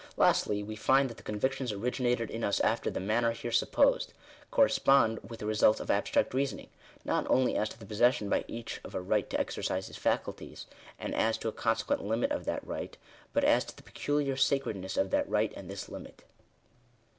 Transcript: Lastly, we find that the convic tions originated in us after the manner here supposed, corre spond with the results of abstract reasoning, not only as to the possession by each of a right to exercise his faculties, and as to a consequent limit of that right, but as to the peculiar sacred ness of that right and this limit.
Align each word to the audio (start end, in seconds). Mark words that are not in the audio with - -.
Lastly, 0.17 0.63
we 0.63 0.75
find 0.75 1.11
that 1.11 1.17
the 1.17 1.21
convic 1.31 1.51
tions 1.51 1.71
originated 1.71 2.31
in 2.31 2.43
us 2.43 2.59
after 2.61 2.89
the 2.89 2.99
manner 2.99 3.33
here 3.33 3.51
supposed, 3.51 4.13
corre 4.49 4.67
spond 4.67 5.19
with 5.29 5.39
the 5.41 5.45
results 5.45 5.79
of 5.79 5.91
abstract 5.91 6.33
reasoning, 6.33 6.69
not 7.05 7.29
only 7.29 7.55
as 7.55 7.69
to 7.69 7.77
the 7.77 7.85
possession 7.85 8.27
by 8.27 8.43
each 8.47 8.81
of 8.83 8.95
a 8.95 8.99
right 8.99 9.29
to 9.29 9.39
exercise 9.39 9.85
his 9.85 9.97
faculties, 9.97 10.65
and 10.97 11.13
as 11.13 11.37
to 11.37 11.49
a 11.49 11.51
consequent 11.51 12.03
limit 12.03 12.31
of 12.31 12.45
that 12.45 12.65
right, 12.65 12.97
but 13.31 13.43
as 13.43 13.63
to 13.65 13.75
the 13.77 13.83
peculiar 13.83 14.35
sacred 14.35 14.75
ness 14.77 14.97
of 14.97 15.11
that 15.11 15.29
right 15.29 15.53
and 15.55 15.69
this 15.69 15.87
limit. 15.87 16.23